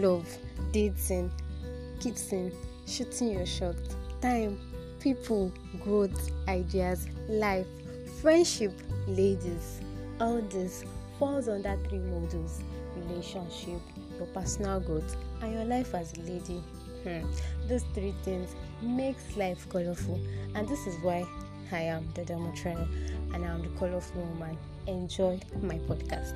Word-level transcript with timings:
love, 0.00 0.26
dating, 0.72 1.30
kissing, 2.00 2.52
shooting 2.86 3.32
your 3.32 3.46
shot, 3.46 3.76
time, 4.20 4.58
people, 5.00 5.52
growth, 5.82 6.30
ideas, 6.48 7.06
life, 7.28 7.66
friendship, 8.20 8.72
ladies. 9.06 9.80
All 10.20 10.40
this 10.42 10.84
falls 11.18 11.48
under 11.48 11.76
three 11.88 11.98
models 11.98 12.60
relationship, 12.96 13.80
your 14.16 14.26
personal 14.26 14.80
growth, 14.80 15.16
and 15.42 15.52
your 15.52 15.64
life 15.64 15.94
as 15.94 16.12
a 16.14 16.20
lady. 16.20 16.62
Hmm. 17.02 17.26
These 17.68 17.84
three 17.94 18.14
things 18.22 18.54
makes 18.80 19.36
life 19.36 19.68
colorful, 19.68 20.20
and 20.54 20.68
this 20.68 20.86
is 20.86 20.96
why 21.02 21.26
I 21.72 21.80
am 21.80 22.08
the 22.14 22.22
Demotrail 22.22 22.86
and 23.34 23.44
I'm 23.44 23.62
the 23.62 23.78
colorful 23.78 24.22
woman. 24.22 24.56
Enjoy 24.86 25.40
my 25.62 25.78
podcast. 25.78 26.34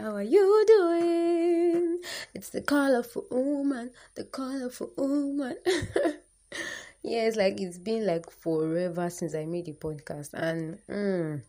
How 0.00 0.14
are 0.16 0.22
you 0.22 0.64
doing? 0.66 1.98
It's 2.34 2.50
the 2.50 2.62
colorful 2.62 3.26
woman, 3.30 3.90
the 4.14 4.24
colorful 4.24 4.90
woman. 4.96 5.56
yeah, 7.02 7.26
it's 7.26 7.36
like 7.36 7.60
it's 7.60 7.78
been 7.78 8.06
like 8.06 8.30
forever 8.30 9.10
since 9.10 9.34
I 9.34 9.44
made 9.44 9.66
the 9.66 9.72
podcast, 9.72 10.30
and 10.34 10.78
mm, 10.88 11.42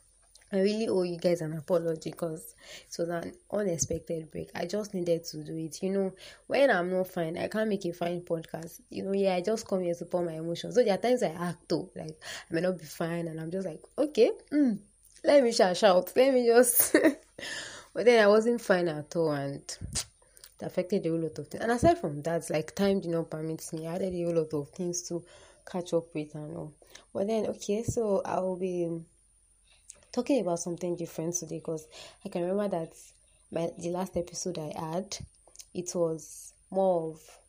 I 0.52 0.60
really 0.60 0.88
owe 0.88 1.04
you 1.04 1.18
guys 1.18 1.42
an 1.42 1.54
apology 1.54 2.12
because 2.12 2.56
it 2.88 2.96
was 2.98 3.10
an 3.10 3.34
unexpected 3.52 4.30
break. 4.32 4.50
I 4.56 4.66
just 4.66 4.94
needed 4.94 5.24
to 5.26 5.44
do 5.44 5.56
it. 5.58 5.82
You 5.82 5.92
know, 5.92 6.14
when 6.48 6.70
I'm 6.70 6.92
not 6.92 7.08
fine, 7.08 7.38
I 7.38 7.48
can't 7.48 7.70
make 7.70 7.86
a 7.86 7.94
fine 7.94 8.22
podcast. 8.22 8.82
You 8.90 9.04
know, 9.04 9.14
yeah, 9.14 9.36
I 9.36 9.42
just 9.42 9.68
come 9.68 9.82
here 9.84 9.96
to 9.96 10.06
pour 10.06 10.24
my 10.24 10.34
emotions. 10.34 10.76
So 10.76 10.84
there 10.84 10.94
are 10.94 10.98
times 10.98 11.24
I 11.24 11.30
act 11.30 11.70
though, 11.70 11.90
like 11.96 12.20
I 12.50 12.54
may 12.54 12.62
not 12.62 12.78
be 12.78 12.86
fine, 12.86 13.28
and 13.28 13.40
I'm 13.40 13.52
just 13.52 13.68
like, 13.68 13.82
okay, 13.98 14.32
mm, 14.52 14.80
let 15.24 15.44
me 15.44 15.52
shout, 15.52 15.78
shout, 15.78 16.12
let 16.16 16.34
me 16.34 16.46
just. 16.46 16.96
but 17.94 18.06
then 18.06 18.24
I 18.24 18.28
wasn't 18.28 18.62
fine 18.62 18.88
at 18.88 19.16
all, 19.16 19.32
and 19.32 19.56
it 19.56 19.78
affected 20.62 21.06
a 21.06 21.10
whole 21.10 21.20
lot 21.20 21.38
of 21.38 21.48
things. 21.48 21.64
And 21.64 21.72
aside 21.72 22.00
from 22.00 22.22
that, 22.24 22.50
like 22.50 22.76
time 22.76 23.00
did 23.00 23.12
not 23.12 23.30
permit 23.30 23.68
me. 23.74 23.88
I 23.88 23.94
had 23.94 24.02
a 24.02 24.24
whole 24.24 24.36
lot 24.36 24.54
of 24.54 24.70
things 24.70 25.02
to 25.10 25.24
catch 25.70 25.94
up 25.94 26.14
with 26.14 26.34
and 26.36 26.58
all. 26.58 26.74
But 27.14 27.28
then, 27.28 27.46
okay, 27.48 27.84
so 27.84 28.22
I 28.26 28.40
will 28.40 28.58
be 28.58 28.90
talking 30.12 30.42
about 30.42 30.60
something 30.60 30.96
different 30.96 31.36
today 31.36 31.58
because 31.58 31.88
I 32.26 32.30
can 32.30 32.42
remember 32.44 32.70
that 32.78 32.94
my 33.52 33.72
the 33.78 33.90
last 33.90 34.16
episode 34.18 34.58
I 34.58 34.74
had 34.80 35.18
it 35.74 35.92
was 35.96 36.54
more 36.72 37.12
of 37.12 37.40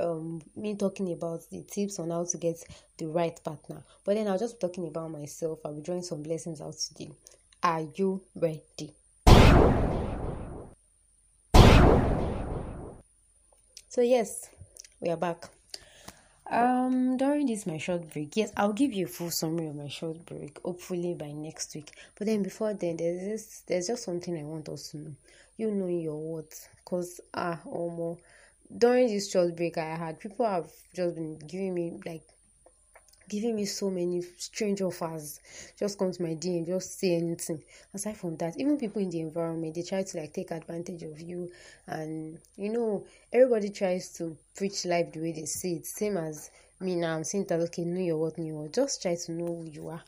um 0.00 0.42
me 0.56 0.74
talking 0.76 1.12
about 1.12 1.48
the 1.50 1.62
tips 1.62 1.98
on 1.98 2.10
how 2.10 2.24
to 2.24 2.36
get 2.38 2.62
the 2.98 3.06
right 3.06 3.38
partner. 3.44 3.82
But 4.04 4.14
then 4.14 4.28
I'll 4.28 4.38
just 4.38 4.60
be 4.60 4.66
talking 4.66 4.86
about 4.86 5.10
myself. 5.10 5.60
I'll 5.64 5.74
be 5.74 5.82
drawing 5.82 6.02
some 6.02 6.22
blessings 6.22 6.60
out 6.60 6.74
today. 6.78 7.10
Are 7.62 7.86
you 7.96 8.22
ready? 8.34 8.94
So 13.92 14.00
yes, 14.00 14.48
we 15.02 15.10
are 15.10 15.18
back. 15.18 15.50
Um, 16.50 17.18
during 17.18 17.44
this 17.44 17.66
my 17.66 17.76
short 17.76 18.10
break, 18.10 18.34
yes, 18.38 18.50
I'll 18.56 18.72
give 18.72 18.90
you 18.90 19.04
a 19.04 19.08
full 19.08 19.30
summary 19.30 19.66
of 19.66 19.76
my 19.76 19.88
short 19.88 20.24
break, 20.24 20.58
hopefully 20.64 21.12
by 21.12 21.30
next 21.32 21.74
week. 21.74 21.92
But 22.16 22.26
then 22.26 22.42
before 22.42 22.72
then, 22.72 22.96
there's 22.96 23.20
this, 23.20 23.62
there's 23.66 23.88
just 23.88 24.04
something 24.04 24.34
I 24.34 24.44
want 24.44 24.70
us 24.70 24.92
to 24.92 24.96
know. 24.96 25.10
You 25.58 25.72
know 25.72 25.88
your 25.88 26.16
words, 26.16 26.70
cause 26.86 27.20
ah, 27.34 27.60
almost 27.66 28.22
during 28.78 29.08
this 29.08 29.30
short 29.30 29.54
break 29.54 29.76
I 29.76 29.94
had, 29.94 30.18
people 30.18 30.46
have 30.46 30.70
just 30.94 31.14
been 31.14 31.38
giving 31.40 31.74
me 31.74 32.00
like 32.06 32.22
giving 33.28 33.56
me 33.56 33.64
so 33.64 33.90
many 33.90 34.22
strange 34.38 34.82
offers. 34.82 35.40
Just 35.78 35.98
come 35.98 36.12
to 36.12 36.22
my 36.22 36.34
DM, 36.34 36.66
just 36.66 36.98
say 36.98 37.14
anything. 37.16 37.62
Aside 37.94 38.16
from 38.16 38.36
that, 38.36 38.58
even 38.58 38.76
people 38.76 39.02
in 39.02 39.10
the 39.10 39.20
environment, 39.20 39.74
they 39.74 39.82
try 39.82 40.02
to 40.02 40.18
like 40.18 40.32
take 40.32 40.50
advantage 40.50 41.02
of 41.02 41.20
you. 41.20 41.50
And 41.86 42.38
you 42.56 42.70
know, 42.70 43.04
everybody 43.32 43.70
tries 43.70 44.12
to 44.14 44.36
preach 44.56 44.84
life 44.84 45.12
the 45.12 45.20
way 45.20 45.32
they 45.32 45.46
see 45.46 45.74
it. 45.76 45.86
Same 45.86 46.16
as 46.16 46.50
me 46.80 46.96
now, 46.96 47.16
I'm 47.16 47.24
saying 47.24 47.46
that 47.48 47.60
okay, 47.60 47.84
know 47.84 48.00
your 48.00 48.18
what, 48.18 48.38
know. 48.38 48.68
Just 48.72 49.02
try 49.02 49.14
to 49.14 49.32
know 49.32 49.46
who 49.46 49.70
you 49.70 49.88
are. 49.88 50.02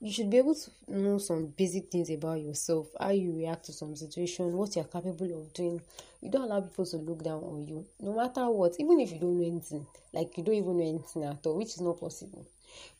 You 0.00 0.12
should 0.12 0.28
be 0.28 0.36
able 0.36 0.54
to 0.54 0.70
know 0.88 1.16
some 1.16 1.46
basic 1.46 1.90
things 1.90 2.10
about 2.10 2.40
yourself, 2.42 2.88
how 3.00 3.10
you 3.10 3.32
react 3.34 3.64
to 3.66 3.72
some 3.72 3.96
situation, 3.96 4.52
what 4.54 4.76
you're 4.76 4.84
capable 4.84 5.40
of 5.40 5.54
doing. 5.54 5.80
You 6.20 6.30
don't 6.30 6.42
allow 6.42 6.60
people 6.60 6.84
to 6.84 6.96
look 6.98 7.22
down 7.22 7.42
on 7.42 7.66
you, 7.66 7.86
no 8.00 8.14
matter 8.14 8.50
what, 8.50 8.74
even 8.78 9.00
if 9.00 9.12
you 9.12 9.18
don't 9.18 9.38
know 9.38 9.46
anything, 9.46 9.86
like 10.12 10.36
you 10.36 10.44
don't 10.44 10.54
even 10.54 10.76
know 10.78 10.86
anything 10.86 11.24
at 11.24 11.46
all, 11.46 11.56
which 11.56 11.68
is 11.68 11.80
not 11.80 11.98
possible 11.98 12.46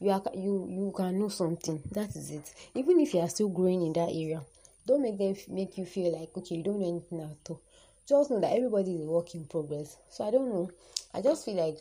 you 0.01 0.11
are 0.11 0.23
you 0.35 0.67
you 0.69 0.93
can 0.97 1.19
know 1.19 1.29
something. 1.29 1.83
That 1.93 2.15
is 2.17 2.31
it. 2.31 2.55
Even 2.75 3.01
if 3.01 3.15
you 3.15 3.21
are 3.21 3.29
still 3.29 3.49
growing 3.49 3.83
in 3.83 3.93
that 3.95 4.11
area 4.11 4.43
don't 4.87 5.03
make 5.03 5.19
them 5.19 5.35
make 5.49 5.77
you 5.77 5.85
feel 5.85 6.17
like 6.17 6.31
okay 6.37 6.57
you 6.57 6.63
don't 6.63 6.81
know 6.81 6.89
anything 6.89 7.21
at 7.21 7.51
all. 7.51 7.61
Just 8.09 8.31
know 8.31 8.41
that 8.41 8.53
everybody 8.53 8.95
is 8.95 9.01
a 9.03 9.11
work 9.11 9.35
in 9.35 9.45
progress. 9.45 9.97
So 10.11 10.25
i 10.25 10.31
don't 10.31 10.49
know. 10.49 10.71
I 11.13 11.21
just 11.23 11.45
feel 11.45 11.57
like 11.57 11.79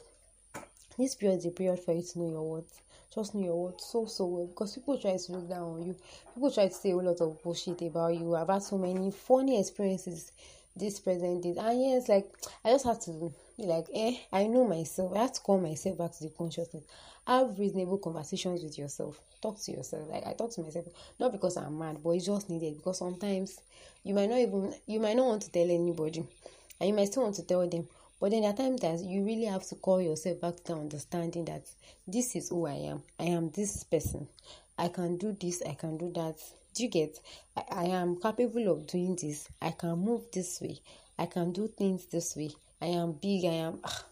this 0.97 1.13
period 1.13 1.39
is 1.39 1.45
a 1.45 1.51
period 1.51 1.79
for 1.79 1.93
you 1.93 2.01
to 2.01 2.19
know 2.19 2.29
your 2.29 2.49
worth. 2.49 2.81
Just 3.13 3.35
know 3.35 3.43
your 3.43 3.63
worth 3.63 3.81
so 3.81 4.05
so 4.07 4.25
well. 4.25 4.47
Because 4.47 4.73
people 4.73 4.97
try 4.97 5.17
to 5.17 5.31
look 5.31 5.47
down 5.47 5.61
on 5.61 5.85
you. 5.85 5.95
People 6.33 6.51
try 6.51 6.67
to 6.67 6.73
say 6.73 6.91
a 6.91 6.97
lot 6.97 7.21
of 7.21 7.41
bullshit 7.43 7.81
about 7.83 8.15
you. 8.15 8.35
I've 8.35 8.49
had 8.49 8.63
so 8.63 8.77
many 8.77 9.11
funny 9.11 9.59
experiences 9.59 10.31
this 10.75 10.99
present 10.99 11.41
day 11.41 11.55
and 11.57 11.81
yes 11.81 12.09
like 12.09 12.25
i 12.65 12.69
just 12.69 12.85
have 12.85 12.99
to 12.99 13.31
be 13.57 13.63
like 13.63 13.85
eh 13.93 14.17
i 14.33 14.47
know 14.47 14.67
myself. 14.67 15.13
I 15.15 15.19
have 15.19 15.33
to 15.33 15.41
call 15.41 15.59
myself 15.59 15.97
back 15.97 16.11
to 16.13 16.23
the 16.23 16.29
consciousness 16.29 16.83
have 17.27 17.57
reasonable 17.57 17.97
conversations 17.97 18.63
with 18.63 18.77
yourself. 18.77 19.19
Talk 19.41 19.59
to 19.61 19.71
yourself. 19.71 20.09
Like 20.09 20.25
i 20.27 20.33
talk 20.33 20.51
to 20.53 20.61
myself 20.61 20.85
not 21.19 21.31
because 21.31 21.57
i'm 21.57 21.77
mad 21.77 21.97
but 22.03 22.11
it's 22.11 22.25
just 22.25 22.49
needed. 22.49 22.77
Because 22.77 22.99
sometimes 22.99 23.59
you 24.03 24.13
might 24.13 24.29
not 24.29 24.39
even 24.39 24.73
you 24.85 24.99
might 24.99 25.15
not 25.15 25.25
want 25.25 25.41
to 25.43 25.51
tell 25.51 25.69
anybody 25.69 26.23
and 26.79 26.89
you 26.89 26.95
might 26.95 27.05
still 27.05 27.23
want 27.23 27.35
to 27.35 27.43
tell 27.43 27.67
them 27.67 27.87
but 28.19 28.31
then 28.31 28.41
there 28.41 28.51
are 28.51 28.55
times 28.55 28.81
that 28.81 28.99
you 28.99 29.25
really 29.25 29.45
have 29.45 29.65
to 29.67 29.75
call 29.75 30.01
yourself 30.01 30.39
back 30.39 30.55
to 30.57 30.63
the 30.67 30.73
understanding 30.73 31.45
that 31.45 31.63
this 32.07 32.35
is 32.35 32.49
who 32.49 32.65
i 32.65 32.73
am. 32.73 33.03
I 33.19 33.25
am 33.25 33.49
this 33.49 33.83
person. 33.83 34.27
I 34.77 34.89
can 34.89 35.17
do 35.17 35.35
this. 35.39 35.61
I 35.67 35.73
can 35.73 35.97
do 35.97 36.11
that. 36.13 36.35
Do 36.73 36.83
you 36.83 36.89
get? 36.89 37.19
I, 37.55 37.63
I 37.71 37.83
am 37.85 38.19
capable 38.21 38.71
of 38.71 38.87
doing 38.87 39.17
this. 39.19 39.47
I 39.61 39.71
can 39.71 39.97
move 39.99 40.23
this 40.31 40.61
way. 40.61 40.79
I 41.17 41.25
can 41.25 41.51
do 41.53 41.67
things 41.67 42.05
this 42.07 42.35
way 42.35 42.51
i 42.81 42.87
am 42.87 43.11
big 43.21 43.45
i 43.45 43.55
am 43.67 43.79
ah, 43.83 44.05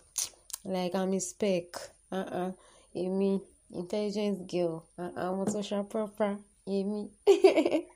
like 0.65 0.95
i'm 0.95 1.13
a 1.13 1.19
speck 1.19 1.65
uh-uh. 2.11 2.51
Èmi 2.95 3.41
intelligence 3.71 4.39
girl 4.51 4.83
uh-uh. 4.97 5.13
àwọn 5.25 5.49
social 5.51 5.83
proper 5.83 6.37
èmi. 6.67 7.09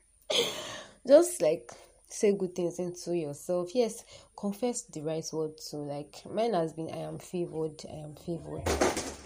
Just 1.06 1.40
like 1.40 1.72
say 2.08 2.32
good 2.32 2.54
things 2.54 2.78
into 2.78 3.14
yourself. 3.14 3.74
Yes 3.74 4.04
confess 4.38 4.82
the 4.82 5.00
right 5.00 5.24
word 5.32 5.58
too. 5.58 5.78
Like 5.84 6.22
mine 6.30 6.54
has 6.54 6.72
been 6.72 6.88
i 6.90 6.98
am 6.98 7.18
favored 7.18 7.84
i 7.90 7.96
am 7.96 8.14
favored 8.14 9.17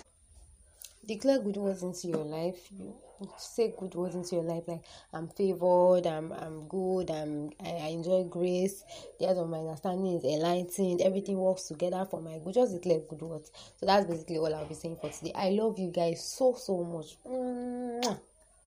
declare 1.06 1.40
good 1.40 1.56
words 1.56 1.82
into 1.82 2.08
your 2.08 2.24
life. 2.24 2.70
You 2.70 2.94
say 3.38 3.74
good 3.78 3.94
words 3.94 4.14
into 4.14 4.34
your 4.36 4.44
life 4.44 4.64
like 4.66 4.82
i'm 5.12 5.28
favored 5.28 6.06
i'm 6.06 6.32
i'm 6.32 6.66
good 6.66 7.10
i'm 7.10 7.50
i, 7.64 7.70
I 7.70 7.88
enjoy 7.88 8.24
grace. 8.24 8.84
The 9.18 9.28
eyes 9.28 9.38
of 9.38 9.48
my 9.48 9.58
understanding 9.58 10.14
is 10.16 10.24
enlightened. 10.24 11.00
Everything 11.00 11.36
works 11.36 11.68
together 11.68 12.06
for 12.10 12.20
my 12.20 12.38
good. 12.44 12.54
Just 12.54 12.72
declare 12.72 13.00
good 13.08 13.22
words. 13.22 13.52
So 13.76 13.86
that's 13.86 14.06
basically 14.06 14.38
all 14.38 14.54
i'll 14.54 14.66
be 14.66 14.74
saying 14.74 14.98
for 15.00 15.10
today. 15.10 15.32
I 15.34 15.50
love 15.50 15.78
you 15.78 15.90
guys 15.90 16.24
so 16.24 16.54
so 16.54 16.82
much 16.82 17.16